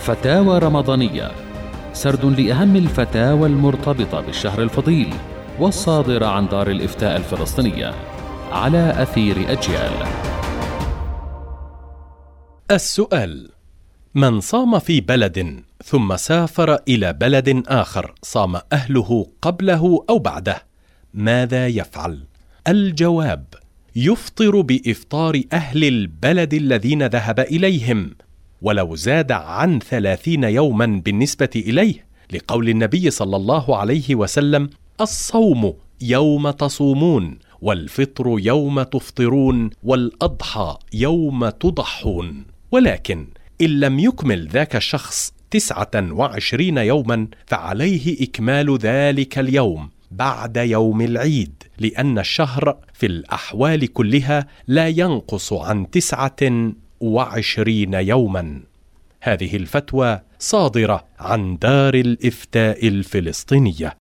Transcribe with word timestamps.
فتاوى 0.00 0.58
رمضانية 0.58 1.30
سرد 1.92 2.24
لأهم 2.24 2.76
الفتاوى 2.76 3.48
المرتبطة 3.48 4.20
بالشهر 4.20 4.62
الفضيل 4.62 5.14
والصادرة 5.58 6.26
عن 6.26 6.48
دار 6.48 6.70
الإفتاء 6.70 7.16
الفلسطينية 7.16 7.94
على 8.52 9.02
أثير 9.02 9.52
أجيال. 9.52 9.92
السؤال 12.70 13.50
من 14.14 14.40
صام 14.40 14.78
في 14.78 15.00
بلد 15.00 15.62
ثم 15.84 16.16
سافر 16.16 16.78
إلى 16.88 17.12
بلد 17.12 17.62
آخر 17.68 18.14
صام 18.22 18.56
أهله 18.72 19.26
قبله 19.42 20.04
أو 20.10 20.18
بعده 20.18 20.62
ماذا 21.14 21.66
يفعل؟ 21.66 22.24
الجواب 22.68 23.44
يفطر 23.96 24.60
بإفطار 24.60 25.42
أهل 25.52 25.84
البلد 25.84 26.54
الذين 26.54 27.06
ذهب 27.06 27.40
إليهم. 27.40 28.14
ولو 28.62 28.96
زاد 28.96 29.32
عن 29.32 29.78
ثلاثين 29.78 30.44
يوما 30.44 31.02
بالنسبة 31.04 31.50
إليه 31.56 32.06
لقول 32.32 32.68
النبي 32.68 33.10
صلى 33.10 33.36
الله 33.36 33.76
عليه 33.76 34.14
وسلم 34.14 34.70
الصوم 35.00 35.74
يوم 36.00 36.50
تصومون 36.50 37.38
والفطر 37.60 38.36
يوم 38.38 38.82
تفطرون 38.82 39.70
والأضحى 39.82 40.78
يوم 40.94 41.48
تضحون. 41.48 42.44
ولكن 42.72 43.26
إن 43.60 43.80
لم 43.80 43.98
يكمل 43.98 44.48
ذاك 44.48 44.76
الشخص 44.76 45.32
تسعة 45.50 45.90
وعشرين 45.94 46.78
يوما 46.78 47.26
فعليه 47.46 48.24
إكمال 48.24 48.78
ذلك 48.78 49.38
اليوم 49.38 49.90
بعد 50.10 50.56
يوم 50.56 51.00
العيد 51.00 51.62
لأن 51.78 52.18
الشهر 52.18 52.76
في 52.92 53.06
الأحوال 53.06 53.92
كلها 53.92 54.46
لا 54.66 54.88
ينقص 54.88 55.52
عن 55.52 55.90
تسعة 55.90 56.72
وعشرين 57.00 57.94
يوما. 57.94 58.62
هذه 59.20 59.56
الفتوى 59.56 60.20
صادرة 60.38 61.04
عن 61.18 61.58
دار 61.58 61.94
الإفتاء 61.94 62.88
الفلسطينية. 62.88 63.96